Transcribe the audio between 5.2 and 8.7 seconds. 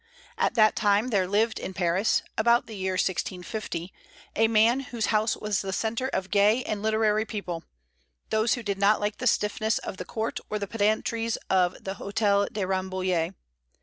was the centre of gay and literary people, those who